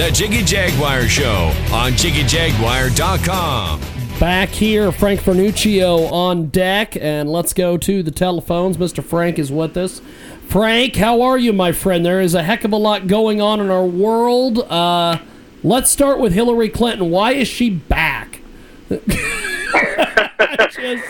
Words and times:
Now, 0.00 0.06
the 0.06 0.12
Jiggy 0.12 0.42
Jaguar 0.42 1.06
Show 1.08 1.52
on 1.74 1.92
JiggyJaguar.com. 1.92 3.80
Back 4.18 4.48
here, 4.48 4.90
Frank 4.92 5.20
Vernuccio 5.20 6.10
on 6.10 6.46
deck, 6.46 6.96
and 6.96 7.30
let's 7.30 7.52
go 7.52 7.76
to 7.76 8.02
the 8.02 8.10
telephones. 8.10 8.78
Mr. 8.78 9.04
Frank 9.04 9.38
is 9.38 9.52
with 9.52 9.76
us. 9.76 10.00
Frank, 10.48 10.96
how 10.96 11.20
are 11.20 11.36
you, 11.36 11.52
my 11.52 11.72
friend? 11.72 12.02
There 12.02 12.22
is 12.22 12.34
a 12.34 12.42
heck 12.42 12.64
of 12.64 12.72
a 12.72 12.78
lot 12.78 13.08
going 13.08 13.42
on 13.42 13.60
in 13.60 13.68
our 13.68 13.84
world. 13.84 14.60
Uh, 14.60 15.18
let's 15.62 15.90
start 15.90 16.18
with 16.18 16.32
Hillary 16.32 16.70
Clinton. 16.70 17.10
Why 17.10 17.32
is 17.32 17.46
she 17.46 17.68
back? 17.68 18.40
Just... 18.88 21.04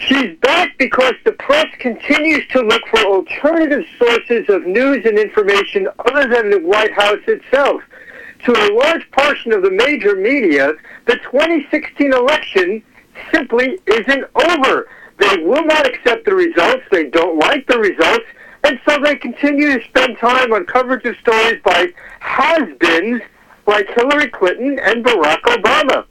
She's 0.00 0.34
back 0.38 0.78
because 0.78 1.12
the 1.24 1.32
press 1.32 1.66
continues 1.78 2.46
to 2.48 2.62
look 2.62 2.80
for 2.88 3.00
alternative 3.00 3.84
sources 3.98 4.48
of 4.48 4.66
news 4.66 5.04
and 5.04 5.18
information 5.18 5.88
other 6.06 6.26
than 6.26 6.48
the 6.48 6.58
White 6.60 6.92
House 6.92 7.20
itself. 7.26 7.82
To 8.44 8.52
a 8.52 8.72
large 8.72 9.10
portion 9.10 9.52
of 9.52 9.62
the 9.62 9.70
major 9.70 10.16
media, 10.16 10.72
the 11.06 11.16
2016 11.16 12.14
election 12.14 12.82
simply 13.30 13.78
isn't 13.86 14.24
over. 14.34 14.88
They 15.18 15.36
will 15.36 15.66
not 15.66 15.86
accept 15.86 16.24
the 16.24 16.34
results. 16.34 16.84
They 16.90 17.10
don't 17.10 17.38
like 17.38 17.66
the 17.66 17.78
results. 17.78 18.24
And 18.64 18.80
so 18.88 18.98
they 19.04 19.16
continue 19.16 19.78
to 19.78 19.84
spend 19.84 20.16
time 20.16 20.50
on 20.54 20.64
coverage 20.64 21.04
of 21.04 21.16
stories 21.18 21.60
by 21.62 21.88
has-beens 22.20 23.20
like 23.66 23.86
Hillary 23.90 24.28
Clinton 24.28 24.78
and 24.78 25.04
Barack 25.04 25.42
Obama. 25.42 26.06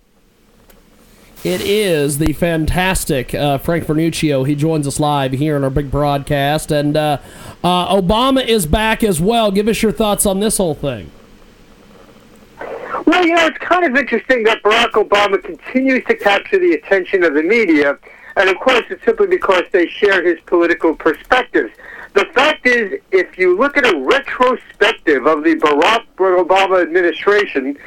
It 1.41 1.61
is 1.61 2.17
the 2.17 2.33
fantastic 2.33 3.33
uh, 3.33 3.59
Frank 3.59 3.85
Vernuccio. 3.85 4.45
He 4.45 4.55
joins 4.55 4.85
us 4.85 4.99
live 4.99 5.31
here 5.31 5.55
in 5.55 5.63
our 5.63 5.69
big 5.69 5.89
broadcast. 5.89 6.69
And 6.69 6.97
uh, 6.97 7.19
uh, 7.63 7.95
Obama 7.95 8.45
is 8.45 8.65
back 8.65 9.05
as 9.05 9.21
well. 9.21 9.49
Give 9.49 9.69
us 9.69 9.81
your 9.81 9.93
thoughts 9.93 10.25
on 10.25 10.41
this 10.41 10.57
whole 10.57 10.73
thing. 10.73 11.11
Well, 13.05 13.25
you 13.25 13.35
know, 13.35 13.45
it's 13.45 13.57
kind 13.59 13.85
of 13.85 13.95
interesting 13.95 14.43
that 14.43 14.61
Barack 14.63 14.91
Obama 14.91 15.41
continues 15.41 16.03
to 16.05 16.15
capture 16.15 16.59
the 16.59 16.73
attention 16.73 17.23
of 17.23 17.33
the 17.33 17.43
media. 17.43 17.97
And 18.35 18.49
of 18.49 18.59
course, 18.59 18.83
it's 18.89 19.03
simply 19.05 19.27
because 19.27 19.63
they 19.71 19.87
share 19.87 20.21
his 20.21 20.39
political 20.45 20.93
perspectives. 20.93 21.71
The 22.15 22.25
fact 22.33 22.67
is, 22.67 22.99
if 23.11 23.37
you 23.37 23.57
look 23.57 23.77
at 23.77 23.85
a 23.85 23.97
retrospective 23.97 25.25
of 25.25 25.45
the 25.45 25.55
Barack 25.55 26.05
Obama 26.17 26.81
administration, 26.81 27.77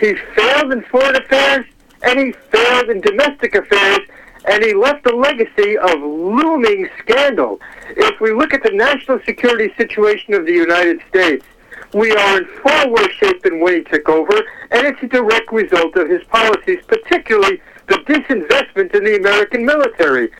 he 0.00 0.14
failed 0.34 0.72
in 0.72 0.82
foreign 0.82 1.14
affairs 1.14 1.66
and 2.06 2.20
he 2.20 2.32
failed 2.50 2.88
in 2.88 3.00
domestic 3.00 3.54
affairs, 3.54 4.00
and 4.48 4.62
he 4.62 4.74
left 4.74 5.06
a 5.06 5.16
legacy 5.16 5.76
of 5.76 6.00
looming 6.00 6.88
scandal. 7.00 7.60
If 7.90 8.20
we 8.20 8.32
look 8.32 8.54
at 8.54 8.62
the 8.62 8.70
national 8.70 9.20
security 9.24 9.74
situation 9.76 10.34
of 10.34 10.46
the 10.46 10.52
United 10.52 11.00
States, 11.08 11.44
we 11.92 12.12
are 12.12 12.38
in 12.38 12.46
far 12.62 12.88
worse 12.88 13.12
shape 13.14 13.42
than 13.42 13.60
when 13.60 13.74
he 13.74 13.82
took 13.82 14.08
over, 14.08 14.36
and 14.70 14.86
it's 14.86 15.02
a 15.02 15.08
direct 15.08 15.50
result 15.52 15.96
of 15.96 16.08
his 16.08 16.22
policies, 16.24 16.78
particularly 16.86 17.60
the 17.88 17.96
disinvestment 17.98 18.94
in 18.94 19.04
the 19.04 19.16
American 19.16 19.64
military. 19.64 20.30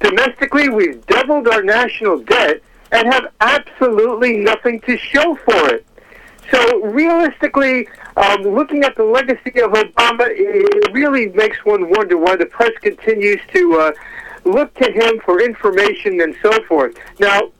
Domestically, 0.00 0.70
we've 0.70 1.04
doubled 1.06 1.48
our 1.48 1.62
national 1.62 2.18
debt 2.20 2.62
and 2.92 3.12
have 3.12 3.28
absolutely 3.40 4.38
nothing 4.38 4.80
to 4.80 4.96
show 4.96 5.34
for 5.36 5.68
it. 5.68 5.84
So 6.50 6.82
realistically, 6.82 7.88
um, 8.16 8.42
looking 8.42 8.82
at 8.84 8.96
the 8.96 9.04
legacy 9.04 9.60
of 9.60 9.72
Obama, 9.72 10.26
it 10.28 10.92
really 10.92 11.28
makes 11.28 11.58
one 11.64 11.90
wonder 11.90 12.16
why 12.16 12.36
the 12.36 12.46
press 12.46 12.72
continues 12.80 13.40
to 13.52 13.74
uh, 13.78 13.92
look 14.44 14.74
to 14.74 14.90
him 14.90 15.20
for 15.24 15.40
information 15.40 16.20
and 16.20 16.34
so 16.42 16.62
forth. 16.64 16.96
Now, 17.18 17.52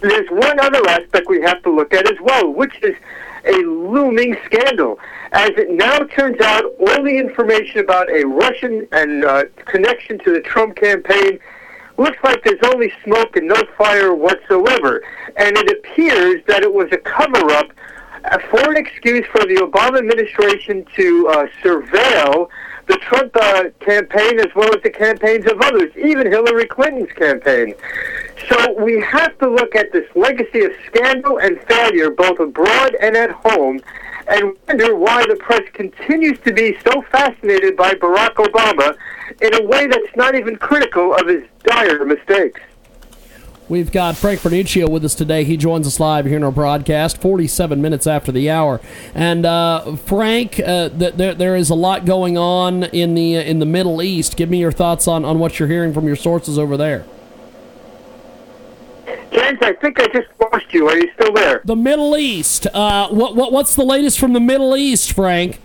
there's 0.00 0.28
one 0.30 0.60
other 0.60 0.80
aspect 0.88 1.26
we 1.28 1.40
have 1.42 1.62
to 1.62 1.70
look 1.70 1.94
at 1.94 2.10
as 2.10 2.18
well, 2.20 2.52
which 2.52 2.74
is 2.82 2.94
a 3.46 3.56
looming 3.64 4.36
scandal. 4.44 4.98
As 5.32 5.50
it 5.56 5.70
now 5.70 5.98
turns 5.98 6.40
out, 6.40 6.64
all 6.78 7.02
the 7.02 7.16
information 7.16 7.80
about 7.80 8.10
a 8.10 8.24
Russian 8.24 8.86
and 8.92 9.24
uh, 9.24 9.44
connection 9.64 10.18
to 10.20 10.32
the 10.32 10.40
Trump 10.40 10.76
campaign 10.76 11.38
looks 11.96 12.18
like 12.22 12.42
there's 12.44 12.60
only 12.64 12.92
smoke 13.04 13.36
and 13.36 13.48
no 13.48 13.62
fire 13.78 14.14
whatsoever. 14.14 15.02
And 15.36 15.56
it 15.56 15.70
appears 15.70 16.42
that 16.46 16.62
it 16.62 16.72
was 16.72 16.88
a 16.92 16.98
cover 16.98 17.50
up 17.52 17.72
for 18.50 18.70
an 18.70 18.76
excuse 18.76 19.26
for 19.26 19.40
the 19.40 19.56
Obama 19.56 19.98
administration 19.98 20.86
to 20.96 21.28
uh, 21.28 21.46
surveil 21.62 22.48
the 22.86 22.96
Trump 22.98 23.34
uh, 23.36 23.64
campaign 23.80 24.38
as 24.38 24.54
well 24.54 24.72
as 24.74 24.82
the 24.82 24.90
campaigns 24.90 25.46
of 25.46 25.60
others, 25.60 25.92
even 25.96 26.30
Hillary 26.30 26.66
Clinton's 26.66 27.12
campaign. 27.12 27.74
So 28.48 28.74
we 28.80 29.00
have 29.00 29.36
to 29.38 29.48
look 29.48 29.74
at 29.74 29.92
this 29.92 30.06
legacy 30.14 30.64
of 30.64 30.72
scandal 30.86 31.38
and 31.38 31.60
failure, 31.62 32.10
both 32.10 32.38
abroad 32.38 32.96
and 33.00 33.16
at 33.16 33.30
home, 33.30 33.80
and 34.28 34.56
wonder 34.68 34.94
why 34.94 35.24
the 35.26 35.36
press 35.36 35.62
continues 35.72 36.38
to 36.40 36.52
be 36.52 36.76
so 36.84 37.02
fascinated 37.10 37.76
by 37.76 37.94
Barack 37.94 38.34
Obama 38.34 38.96
in 39.40 39.54
a 39.54 39.66
way 39.66 39.86
that's 39.86 40.16
not 40.16 40.34
even 40.34 40.56
critical 40.56 41.14
of 41.14 41.26
his 41.26 41.42
dire 41.64 42.04
mistakes. 42.04 42.60
We've 43.68 43.90
got 43.90 44.16
Frank 44.16 44.40
Vernuccio 44.40 44.88
with 44.88 45.04
us 45.04 45.16
today. 45.16 45.42
He 45.42 45.56
joins 45.56 45.88
us 45.88 45.98
live 45.98 46.24
here 46.24 46.36
in 46.36 46.44
our 46.44 46.52
broadcast, 46.52 47.20
47 47.20 47.82
minutes 47.82 48.06
after 48.06 48.30
the 48.30 48.48
hour. 48.48 48.80
And 49.12 49.44
uh, 49.44 49.96
Frank, 49.96 50.60
uh, 50.60 50.90
th- 50.90 51.14
there, 51.14 51.34
there 51.34 51.56
is 51.56 51.68
a 51.68 51.74
lot 51.74 52.04
going 52.04 52.38
on 52.38 52.84
in 52.84 53.14
the 53.14 53.38
uh, 53.38 53.40
in 53.40 53.58
the 53.58 53.66
Middle 53.66 54.00
East. 54.02 54.36
Give 54.36 54.48
me 54.48 54.60
your 54.60 54.70
thoughts 54.70 55.08
on, 55.08 55.24
on 55.24 55.40
what 55.40 55.58
you're 55.58 55.66
hearing 55.68 55.92
from 55.92 56.06
your 56.06 56.14
sources 56.14 56.60
over 56.60 56.76
there. 56.76 57.04
James, 59.32 59.58
I 59.60 59.72
think 59.72 60.00
I 60.00 60.06
just 60.12 60.28
lost 60.40 60.72
you. 60.72 60.88
Are 60.88 60.96
you 60.96 61.10
still 61.14 61.32
there? 61.32 61.60
The 61.64 61.74
Middle 61.74 62.16
East. 62.16 62.68
Uh, 62.68 63.08
what, 63.08 63.34
what 63.34 63.50
what's 63.50 63.74
the 63.74 63.84
latest 63.84 64.20
from 64.20 64.32
the 64.32 64.40
Middle 64.40 64.76
East, 64.76 65.12
Frank? 65.12 65.60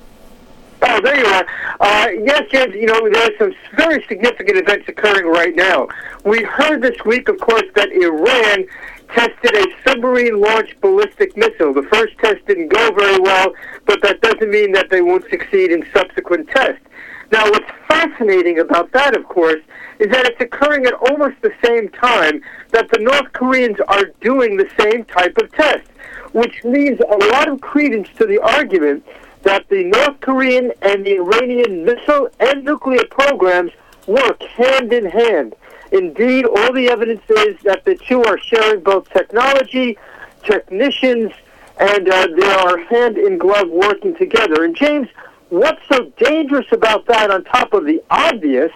Oh, 0.93 0.99
there 0.99 1.17
you 1.17 1.25
are. 1.25 1.45
Uh, 1.79 2.07
yes, 2.25 2.43
James, 2.51 2.75
you 2.75 2.85
know, 2.85 3.09
there 3.09 3.23
are 3.23 3.37
some 3.39 3.53
very 3.77 4.03
significant 4.09 4.57
events 4.57 4.89
occurring 4.89 5.25
right 5.25 5.55
now. 5.55 5.87
We 6.25 6.43
heard 6.43 6.81
this 6.81 6.97
week, 7.05 7.29
of 7.29 7.39
course, 7.39 7.63
that 7.75 7.93
Iran 7.93 8.65
tested 9.07 9.55
a 9.55 9.89
submarine-launched 9.89 10.81
ballistic 10.81 11.37
missile. 11.37 11.73
The 11.73 11.87
first 11.93 12.17
test 12.17 12.45
didn't 12.45 12.73
go 12.73 12.91
very 12.91 13.17
well, 13.21 13.53
but 13.85 14.01
that 14.01 14.19
doesn't 14.19 14.49
mean 14.49 14.73
that 14.73 14.89
they 14.89 15.01
won't 15.01 15.23
succeed 15.29 15.71
in 15.71 15.87
subsequent 15.93 16.49
tests. 16.49 16.85
Now, 17.31 17.45
what's 17.45 17.71
fascinating 17.87 18.59
about 18.59 18.91
that, 18.91 19.15
of 19.15 19.23
course, 19.29 19.61
is 19.99 20.11
that 20.11 20.25
it's 20.25 20.41
occurring 20.41 20.85
at 20.87 20.93
almost 20.93 21.41
the 21.41 21.53
same 21.63 21.87
time 21.87 22.41
that 22.71 22.89
the 22.91 22.99
North 22.99 23.31
Koreans 23.31 23.77
are 23.87 24.11
doing 24.19 24.57
the 24.57 24.69
same 24.77 25.05
type 25.05 25.37
of 25.37 25.49
test, 25.53 25.87
which 26.33 26.65
leaves 26.65 26.99
a 26.99 27.25
lot 27.27 27.47
of 27.47 27.61
credence 27.61 28.09
to 28.17 28.25
the 28.25 28.39
argument 28.39 29.05
that 29.43 29.67
the 29.69 29.83
North 29.85 30.19
Korean 30.21 30.71
and 30.81 31.05
the 31.05 31.15
Iranian 31.15 31.85
missile 31.85 32.29
and 32.39 32.63
nuclear 32.63 33.05
programs 33.09 33.71
work 34.07 34.41
hand 34.43 34.93
in 34.93 35.05
hand. 35.05 35.55
Indeed, 35.91 36.45
all 36.45 36.73
the 36.73 36.87
evidence 36.89 37.23
is 37.29 37.57
that 37.63 37.83
the 37.85 37.95
two 37.95 38.23
are 38.23 38.37
sharing 38.37 38.81
both 38.81 39.09
technology, 39.09 39.97
technicians, 40.43 41.31
and 41.79 42.09
uh, 42.09 42.27
they 42.37 42.47
are 42.47 42.77
hand 42.77 43.17
in 43.17 43.37
glove 43.37 43.69
working 43.69 44.15
together. 44.15 44.63
And 44.63 44.75
James, 44.75 45.07
what's 45.49 45.81
so 45.91 46.11
dangerous 46.17 46.67
about 46.71 47.05
that, 47.07 47.31
on 47.31 47.43
top 47.43 47.73
of 47.73 47.85
the 47.85 48.01
obvious, 48.09 48.71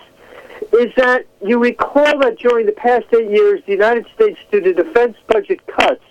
is 0.73 0.93
that 0.95 1.25
you 1.41 1.59
recall 1.59 2.19
that 2.19 2.37
during 2.39 2.65
the 2.65 2.71
past 2.71 3.05
eight 3.13 3.29
years, 3.29 3.61
the 3.65 3.73
United 3.73 4.07
States, 4.13 4.39
due 4.51 4.61
to 4.61 4.73
defense 4.73 5.15
budget 5.27 5.65
cuts, 5.67 6.03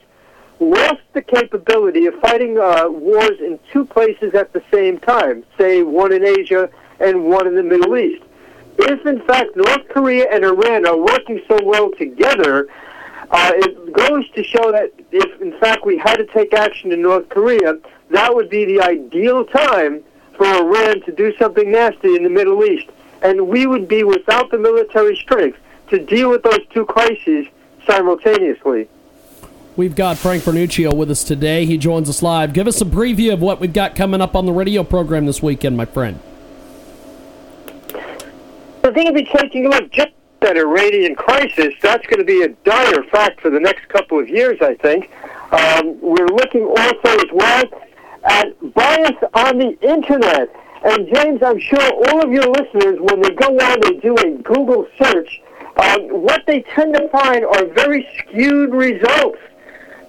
lost 0.70 1.02
the 1.12 1.22
capability 1.22 2.06
of 2.06 2.14
fighting 2.20 2.58
uh, 2.58 2.88
wars 2.88 3.38
in 3.40 3.58
two 3.72 3.84
places 3.84 4.34
at 4.34 4.52
the 4.52 4.62
same 4.72 4.98
time, 4.98 5.44
say 5.58 5.82
one 5.82 6.12
in 6.12 6.24
Asia 6.24 6.68
and 7.00 7.24
one 7.24 7.46
in 7.46 7.54
the 7.54 7.62
Middle 7.62 7.96
East. 7.96 8.22
If, 8.78 9.06
in 9.06 9.20
fact, 9.22 9.56
North 9.56 9.88
Korea 9.88 10.26
and 10.30 10.44
Iran 10.44 10.86
are 10.86 10.96
working 10.96 11.40
so 11.46 11.58
well 11.62 11.90
together, 11.92 12.68
uh, 13.30 13.52
it 13.54 13.92
goes 13.92 14.28
to 14.30 14.42
show 14.42 14.72
that 14.72 14.92
if, 15.12 15.40
in 15.40 15.58
fact, 15.58 15.84
we 15.84 15.96
had 15.98 16.16
to 16.16 16.26
take 16.26 16.52
action 16.52 16.92
in 16.92 17.02
North 17.02 17.28
Korea, 17.28 17.78
that 18.10 18.34
would 18.34 18.50
be 18.50 18.64
the 18.64 18.82
ideal 18.82 19.44
time 19.44 20.02
for 20.36 20.46
Iran 20.46 21.00
to 21.02 21.12
do 21.12 21.34
something 21.36 21.70
nasty 21.70 22.16
in 22.16 22.24
the 22.24 22.30
Middle 22.30 22.64
East. 22.64 22.86
And 23.22 23.48
we 23.48 23.66
would 23.66 23.88
be 23.88 24.04
without 24.04 24.50
the 24.50 24.58
military 24.58 25.16
strength 25.16 25.58
to 25.88 25.98
deal 25.98 26.30
with 26.30 26.42
those 26.42 26.60
two 26.72 26.84
crises 26.84 27.46
simultaneously. 27.86 28.88
We've 29.76 29.96
got 29.96 30.18
Frank 30.18 30.44
Vernuccio 30.44 30.94
with 30.94 31.10
us 31.10 31.24
today. 31.24 31.66
He 31.66 31.78
joins 31.78 32.08
us 32.08 32.22
live. 32.22 32.52
Give 32.52 32.68
us 32.68 32.80
a 32.80 32.84
preview 32.84 33.32
of 33.32 33.40
what 33.40 33.58
we've 33.58 33.72
got 33.72 33.96
coming 33.96 34.20
up 34.20 34.36
on 34.36 34.46
the 34.46 34.52
radio 34.52 34.84
program 34.84 35.26
this 35.26 35.42
weekend, 35.42 35.76
my 35.76 35.84
friend. 35.84 36.20
We're 38.84 38.92
going 38.92 39.08
to 39.08 39.12
be 39.12 39.24
taking 39.24 39.66
a 39.66 39.70
look 39.70 39.90
just 39.90 40.12
at 40.42 40.56
Iranian 40.56 41.16
crisis. 41.16 41.74
That's 41.82 42.06
going 42.06 42.20
to 42.20 42.24
be 42.24 42.42
a 42.42 42.50
dire 42.64 43.02
fact 43.10 43.40
for 43.40 43.50
the 43.50 43.58
next 43.58 43.88
couple 43.88 44.20
of 44.20 44.28
years, 44.28 44.58
I 44.60 44.74
think. 44.74 45.10
Um, 45.50 46.00
we're 46.00 46.28
looking 46.28 46.62
also 46.66 47.08
as 47.08 47.32
well 47.32 47.64
at 48.22 48.74
bias 48.74 49.16
on 49.34 49.58
the 49.58 49.76
internet. 49.80 50.54
And 50.84 51.08
James, 51.12 51.42
I'm 51.42 51.58
sure 51.58 51.82
all 52.08 52.22
of 52.22 52.30
your 52.30 52.46
listeners, 52.46 53.00
when 53.00 53.22
they 53.22 53.30
go 53.30 53.48
on 53.48 53.86
and 53.86 54.00
do 54.00 54.14
a 54.18 54.30
Google 54.42 54.86
search, 55.02 55.40
um, 55.78 56.22
what 56.22 56.42
they 56.46 56.62
tend 56.76 56.94
to 56.94 57.08
find 57.08 57.44
are 57.44 57.64
very 57.74 58.06
skewed 58.18 58.72
results. 58.72 59.40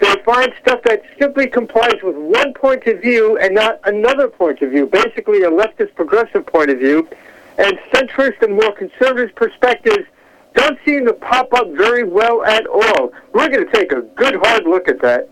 They 0.06 0.22
find 0.22 0.54
stuff 0.62 0.82
that 0.84 1.02
simply 1.20 1.48
complies 1.48 1.96
with 2.04 2.16
one 2.16 2.54
point 2.54 2.86
of 2.86 3.02
view 3.02 3.40
and 3.40 3.56
not 3.56 3.80
another 3.86 4.28
point 4.28 4.62
of 4.62 4.70
view, 4.70 4.86
basically 4.86 5.42
a 5.42 5.50
leftist 5.50 5.96
progressive 5.96 6.46
point 6.46 6.70
of 6.70 6.78
view. 6.78 7.08
And 7.58 7.80
centrist 7.92 8.40
and 8.44 8.54
more 8.54 8.72
conservative 8.74 9.36
perspectives 9.36 10.06
don't 10.54 10.78
seem 10.86 11.06
to 11.08 11.14
pop 11.14 11.52
up 11.54 11.72
very 11.72 12.04
well 12.04 12.44
at 12.46 12.68
all. 12.68 13.14
We're 13.34 13.50
going 13.50 13.66
to 13.66 13.72
take 13.72 13.92
a 13.94 14.02
good 14.02 14.36
hard 14.36 14.66
look 14.66 14.88
at 14.88 15.02
that. 15.02 15.28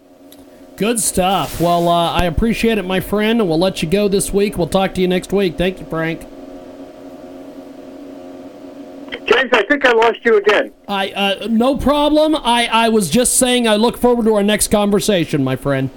Good 0.76 1.00
stuff. 1.00 1.62
Well, 1.62 1.88
uh, 1.88 2.12
I 2.12 2.26
appreciate 2.26 2.80
it, 2.80 2.84
my 2.84 3.00
friend, 3.00 3.42
and 3.42 3.48
we'll 3.48 3.60
let 3.60 3.84
you 3.84 3.90
go 3.90 4.08
this 4.08 4.34
week. 4.34 4.58
We'll 4.58 4.68
talk 4.68 4.96
to 4.96 5.02
you 5.02 5.08
next 5.08 5.32
week. 5.32 5.56
Thank 5.56 5.80
you, 5.80 5.86
Frank. 5.86 6.26
James, 9.26 9.50
I 9.54 9.64
think 9.64 9.86
I 9.86 9.92
lost 9.92 10.20
you 10.24 10.38
again. 10.38 10.74
I 10.88 11.12
uh, 11.12 11.48
no 11.50 11.78
problem. 11.78 12.36
I, 12.36 12.68
I 12.72 12.90
was 12.90 13.10
just 13.10 13.38
saying 13.38 13.68
I 13.68 13.76
look 13.76 13.98
forward 13.98 14.26
to 14.26 14.36
our 14.36 14.44
next 14.44 14.70
conversation, 14.70 15.44
my 15.44 15.56
friend. 15.56 15.90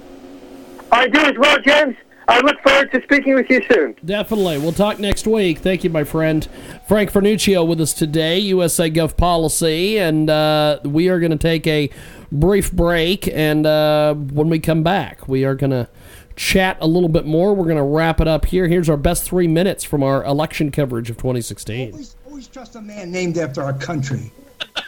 I 0.91 1.07
do 1.07 1.19
as 1.19 1.37
well, 1.37 1.59
James. 1.59 1.95
I 2.29 2.41
look 2.41 2.59
forward 2.61 2.91
to 2.91 3.01
speaking 3.03 3.35
with 3.35 3.49
you 3.49 3.61
soon. 3.71 3.95
Definitely. 4.03 4.57
We'll 4.57 4.73
talk 4.73 4.99
next 4.99 5.25
week. 5.25 5.59
Thank 5.59 5.85
you, 5.85 5.89
my 5.89 6.03
friend. 6.03 6.45
Frank 6.85 7.11
Vernuccio 7.11 7.65
with 7.65 7.79
us 7.79 7.93
today, 7.93 8.37
USA 8.39 8.91
Gov 8.91 9.15
Policy, 9.15 9.97
and 9.97 10.29
uh, 10.29 10.79
we 10.83 11.07
are 11.07 11.19
going 11.19 11.31
to 11.31 11.37
take 11.37 11.65
a 11.67 11.89
brief 12.29 12.73
break. 12.73 13.29
And 13.29 13.65
uh, 13.65 14.13
when 14.13 14.49
we 14.49 14.59
come 14.59 14.83
back, 14.83 15.29
we 15.29 15.45
are 15.45 15.55
going 15.55 15.71
to 15.71 15.87
chat 16.35 16.77
a 16.81 16.87
little 16.87 17.09
bit 17.09 17.25
more. 17.25 17.53
We're 17.55 17.63
going 17.63 17.77
to 17.77 17.83
wrap 17.83 18.19
it 18.19 18.27
up 18.27 18.45
here. 18.45 18.67
Here's 18.67 18.89
our 18.89 18.97
best 18.97 19.23
three 19.23 19.47
minutes 19.47 19.85
from 19.85 20.03
our 20.03 20.23
election 20.25 20.69
coverage 20.69 21.09
of 21.09 21.15
2016. 21.15 22.07
Always, 22.27 22.47
always 22.47 22.47
trust 22.47 22.75
a 22.75 22.81
man 22.81 23.09
named 23.09 23.37
after 23.37 23.63
our 23.63 23.73
country. 23.73 24.31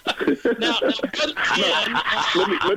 now, 0.28 0.36
now, 0.60 0.80
good, 0.82 1.36
let 2.36 2.50
me 2.50 2.58
let 2.58 2.60